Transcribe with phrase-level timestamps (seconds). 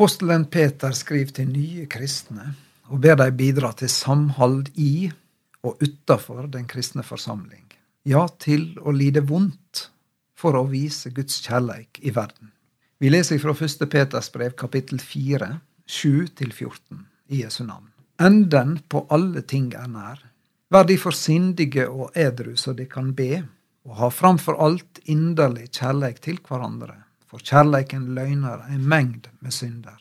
[0.00, 2.54] Apostelen Peter skriver til nye kristne
[2.88, 5.10] og ber dem bidra til samhold i
[5.60, 7.66] og utafor den kristne forsamling.
[8.08, 9.82] Ja, til å lide vondt
[10.40, 12.48] for å vise Guds kjærleik i verden.
[12.96, 13.84] Vi leser fra 1.
[13.92, 15.50] Peters brev kapittel 4,
[15.84, 17.92] 7-14 i Jesu navn.
[18.16, 20.24] Enden på alle ting er nær.
[20.72, 23.44] Vær derfor sindige og edru så de kan be,
[23.84, 29.98] og ha framfor alt inderlig kjærleik til hverandre for kjærleiken løgner ei mengd med synder.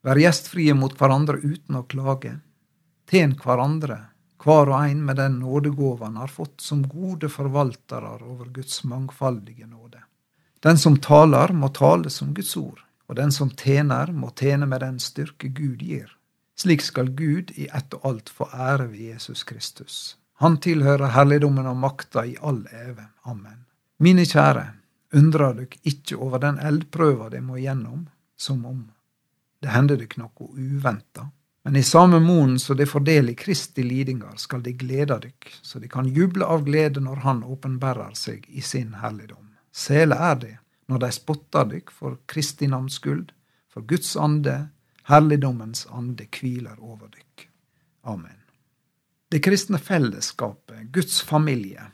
[0.00, 2.38] Vær gjestfrie mot hverandre uten å klage.
[3.10, 3.98] Tjen hverandre,
[4.40, 9.66] hver og ein med den nådegåva han har fått, som gode forvaltere over Guds mangfaldige
[9.66, 10.00] nåde.
[10.64, 14.80] Den som taler, må tale som Guds ord, og den som tjener, må tjene med
[14.80, 16.16] den styrke Gud gir.
[16.56, 20.16] Slik skal Gud i ett og alt få ære ved Jesus Kristus.
[20.40, 23.10] Han tilhører herligdommen og makta i all eve.
[23.28, 23.66] Amen.
[24.00, 24.64] Mine kjære,
[25.14, 28.88] undrer dykk ikkje over den eldprøva de må gjennom, som om
[29.60, 31.28] det hender dykk noe uventa.
[31.64, 35.78] Men i samme monen så de fordeler del Kristi lidingar, skal de glede dykk, så
[35.78, 39.52] de kan juble av glede når Han åpenbærer seg i sin herligdom.
[39.72, 40.56] Sele er det
[40.88, 43.28] når de spotter dykk for Kristi navns skyld,
[43.68, 44.70] for Guds ande,
[45.06, 47.48] herligdommens ande, hviler over dykk.
[48.08, 48.40] Amen.
[49.30, 51.90] Det kristne fellesskapet, Guds familie,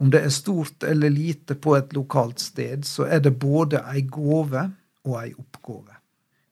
[0.00, 4.00] om det er stort eller lite på et lokalt sted, så er det både ei
[4.08, 4.62] gåve
[5.04, 5.98] og ei oppgave.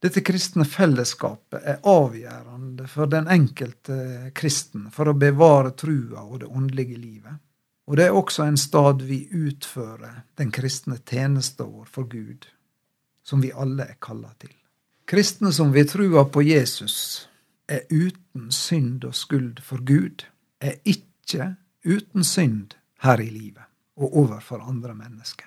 [0.05, 6.51] Dette kristne fellesskapet er avgjørende for den enkelte kristen for å bevare trua og det
[6.53, 7.41] åndelige livet.
[7.89, 12.45] Og det er også en stad vi utfører den kristne tjenesta vår for Gud,
[13.25, 14.53] som vi alle er kalla til.
[15.09, 17.27] Kristne som vil trua på Jesus,
[17.65, 20.29] er uten synd og skuld for Gud,
[20.61, 21.55] er ikke
[21.89, 23.65] uten synd her i livet
[23.99, 25.47] og overfor andre mennesker.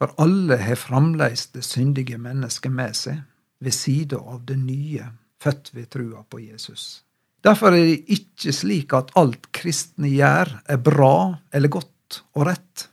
[0.00, 3.18] For alle har fremdeles det syndige mennesket med seg,
[3.60, 5.04] ved sida av det nye,
[5.40, 7.02] født ved trua på Jesus.
[7.44, 12.86] Derfor er det ikke slik at alt kristne gjør, er bra eller godt og rett.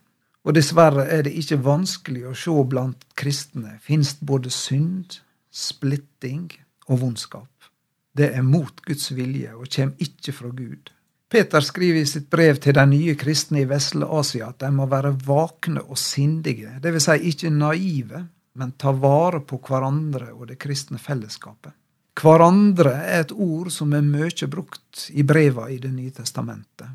[0.47, 5.19] Og dessverre er det ikke vanskelig å se blant kristne fins både synd,
[5.51, 6.51] splitting
[6.87, 7.51] og vondskap.
[8.17, 10.91] Det er mot Guds vilje og kommer ikke fra Gud.
[11.29, 14.85] Peter skriver i sitt brev til de nye kristne i vesle Asia at de må
[14.87, 17.09] være vakne og sindige, dvs.
[17.09, 18.23] Si ikke naive,
[18.57, 21.75] men ta vare på hverandre og det kristne fellesskapet.
[22.17, 26.87] Hverandre er et ord som er mye brukt i breva i Det nye testamentet,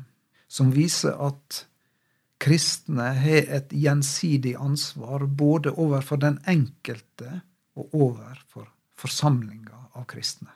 [0.47, 1.63] som viser at
[2.43, 7.39] kristne har et gjensidig ansvar både overfor den enkelte
[7.77, 8.67] og overfor
[8.99, 10.49] forsamlinga av kristne.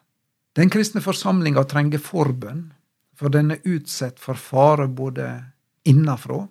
[0.57, 2.73] Den kristne forsamlinga trenger forbønn
[3.17, 5.27] for den er utsatt for fare både
[5.89, 6.43] innafra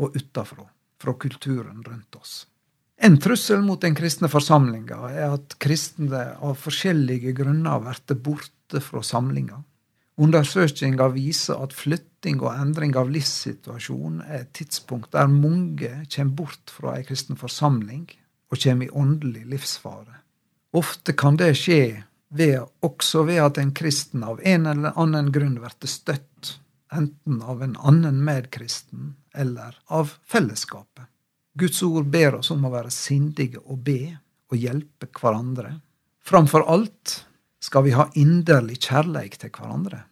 [0.00, 0.66] og utafra,
[1.00, 2.44] fra kulturen rundt oss.
[3.00, 9.00] En trussel mot den kristne forsamlinga er at kristne av forskjellige grunner blir borte fra
[9.00, 9.62] samlinga.
[10.20, 16.74] Undersøkinga viser at flytting og endring av livssituasjon er et tidspunkt der mange kommer bort
[16.74, 18.04] fra ei kristen forsamling
[18.52, 20.20] og kommer i åndelig livsfare.
[20.76, 25.56] Ofte kan det skje ved, også ved at en kristen av en eller annen grunn
[25.58, 26.56] blir støtt,
[26.92, 31.06] enten av en annen medkristen eller av fellesskapet.
[31.54, 34.16] Guds ord ber oss om å være sindige og be
[34.50, 35.74] og hjelpe hverandre.
[36.22, 37.24] Framfor alt
[37.60, 40.04] skal vi ha inderlig kjærleik til hverandre.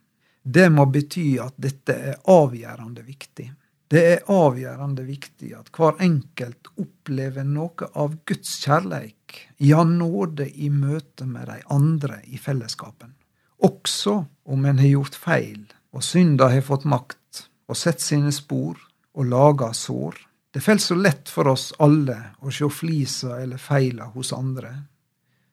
[0.43, 3.49] Det må bety at dette er avgjørende viktig.
[3.89, 10.69] Det er avgjørende viktig at hver enkelt opplever noe av Guds kjærleik, ja, nåde i
[10.71, 13.15] møte med de andre i fellesskapen.
[13.59, 18.79] Også om en har gjort feil, og synda har fått makt og sett sine spor
[19.15, 20.15] og laga sår.
[20.53, 24.73] Det faller så lett for oss alle å se flisa eller feila hos andre,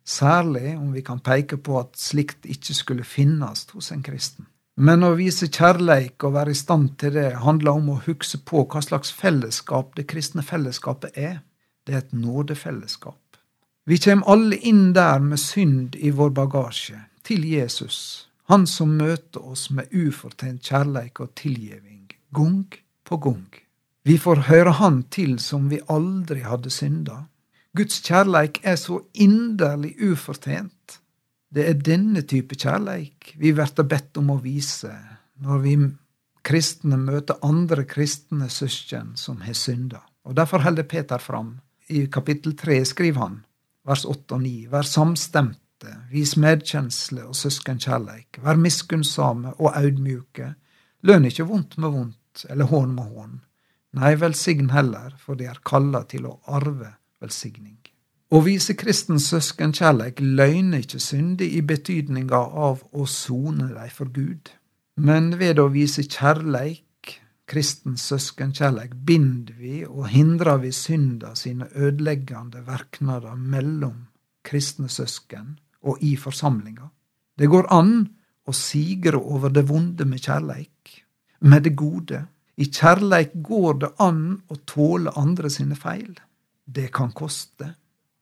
[0.05, 4.45] særlig om vi kan peke på at slikt ikke skulle finnes hos en kristen.
[4.75, 8.65] Men å vise kjærleik og være i stand til det handler om å huske på
[8.67, 11.37] hva slags fellesskap det kristne fellesskapet er.
[11.87, 13.21] Det er et nådefellesskap.
[13.87, 19.45] Vi kommer alle inn der med synd i vår bagasje, til Jesus, han som møter
[19.45, 22.65] oss med ufortjent kjærleik og tilgivning, gang
[23.05, 23.45] på gang.
[24.05, 27.23] Vi får høre Han til som vi aldri hadde synda.
[27.77, 30.99] Guds kjærleik er så inderlig ufortjent
[31.55, 34.91] det er denne type kjærleik vi blir bedt om å vise
[35.43, 35.75] når vi
[36.45, 40.03] kristne møter andre kristne søsken som har synda.
[40.25, 41.59] Og Derfor holder Peter fram.
[41.89, 43.39] I kapittel 3 skriver han,
[43.85, 50.55] vers 8 og 9, vær samstemte, vis medkjensle og søskenkjærleik, vær miskunnsame og audmjuke,
[51.05, 53.35] lønn ikke vondt med vondt eller hån med hån.
[53.95, 57.77] Nei, velsign heller, for de er kalla til å arve velsigning.
[58.33, 64.49] Å vise kristens søskenkjærleik løgner ikke syndig i betydninga av å sone dei for Gud,
[64.97, 66.81] men ved å vise kjærleik,
[67.45, 74.07] kristens søskenkjærleik, binder vi og hindrer vi synda sine ødeleggende verknader mellom
[74.45, 76.89] kristne søsken og i forsamlinga.
[77.37, 77.93] Det går an
[78.49, 81.05] å sigre over det vonde med kjærleik,
[81.45, 82.25] med det gode.
[82.57, 86.15] I kjærleik går det an å tåle andre sine feil.
[86.65, 87.75] Det kan koste.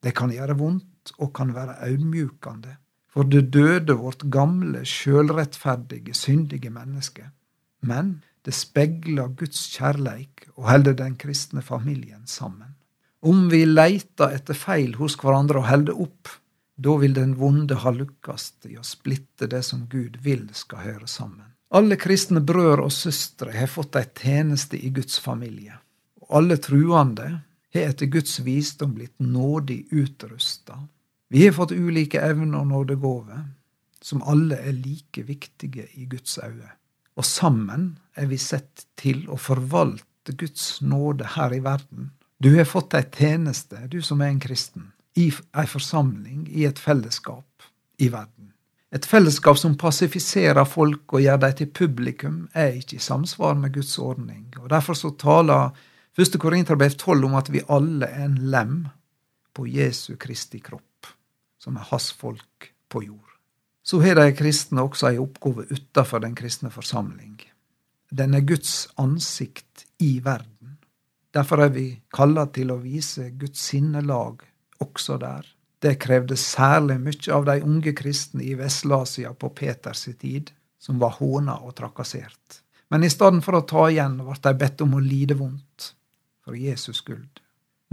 [0.04, 2.78] Det kan gjøre vondt og kan være audmjukende,
[3.14, 7.30] for det døde vårt gamle, sjølrettferdige, syndige menneske.
[7.82, 12.76] Men det spegler Guds kjærleik og holder den kristne familien sammen.
[13.24, 16.32] Om vi leiter etter feil hos hverandre og holder opp,
[16.76, 21.08] da vil den vonde ha lukkast i å splitte det som Gud vil skal høre
[21.08, 21.54] sammen.
[21.74, 25.78] Alle kristne brødre og søstre har fått ei tjeneste i Guds familie.
[26.22, 27.30] Og alle truende
[27.74, 30.80] har etter Guds visdom blitt nådig utrusta.
[31.30, 33.44] Vi har fått ulike evner og nådegåver,
[34.02, 36.76] som alle er like viktige i Guds øyne.
[37.16, 42.12] Og sammen er vi sett til å forvalte Guds nåde her i verden.
[42.38, 46.80] Du har fått ei tjeneste, du som er en kristen, i ei forsamling, i et
[46.80, 47.70] fellesskap
[48.02, 48.52] i verden.
[48.94, 53.74] Et fellesskap som passifiserer folk og gjør dem til publikum, er ikke i samsvar med
[53.74, 54.52] Guds ordning.
[54.60, 55.72] Og Derfor så taler
[56.14, 58.74] Første Korinterbrev 12 om at vi alle er en lem
[59.58, 61.08] på Jesu Kristi kropp,
[61.58, 63.32] som er hans folk på jord.
[63.82, 67.40] Så har de kristne også ei oppgave utafor den kristne forsamling.
[68.14, 70.78] Den er Guds ansikt i verden.
[71.34, 74.46] Derfor er vi kalla til å vise Guds sinnelag
[74.86, 75.50] også der.
[75.82, 81.18] Det krevde særlig mye av de unge kristne i Vest-Asia på Peters tid, som var
[81.18, 82.62] håna og trakassert.
[82.94, 85.90] Men i stedet for å ta igjen ble de bedt om å lide vondt
[86.44, 87.40] for Jesus skyld.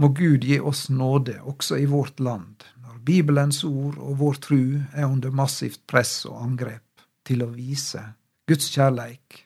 [0.01, 4.63] Må Gud gi oss nåde også i vårt land, når Bibelens ord og vår tru
[4.93, 6.87] er under massivt press og angrep,
[7.23, 8.01] til å vise
[8.49, 9.43] Guds kjærleik,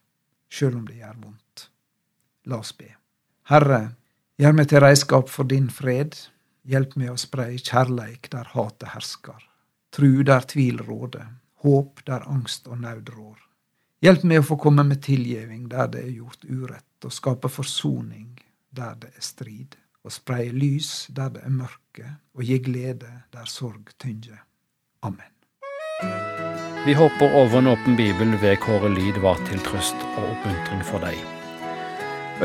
[0.48, 1.66] sjøl om det gjør vondt.
[2.48, 2.88] La oss be.
[3.52, 3.82] Herre,
[4.40, 6.16] gjør meg til reiskap for din fred.
[6.66, 9.44] Hjelp meg å spreie kjærleik der hatet hersker,
[9.94, 11.28] tru der tvil råder,
[11.68, 13.38] håp der angst og naud rår.
[14.02, 18.32] Hjelp meg å få komme med tilgjeving der det er gjort urett, og skape forsoning
[18.76, 23.46] der det er strid, og spreie lys der det er mørke, og gi glede der
[23.46, 24.44] sorg tynger.
[25.02, 25.32] Amen.
[26.86, 31.02] Vi håper over en åpen bibel ved Kåre Lyd var til trøst og oppmuntring for
[31.02, 31.18] deg.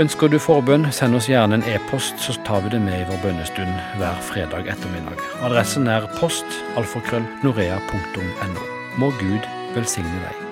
[0.00, 3.18] Ønsker du forbønn, send oss gjerne en e-post, så tar vi det med i vår
[3.24, 5.18] bønnestund hver fredag ettermiddag.
[5.42, 8.68] Adressen er post alfakrøll norea.no.
[9.02, 10.49] Må Gud velsigne deg.